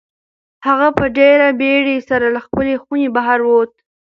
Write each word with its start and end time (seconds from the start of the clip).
هغه 0.67 0.87
په 0.97 1.05
ډېرې 1.17 1.49
بېړۍ 1.59 1.97
سره 2.09 2.25
له 2.35 2.39
خپلې 2.45 2.75
خونې 2.83 3.07
بهر 3.15 3.39
ووت. 3.43 3.71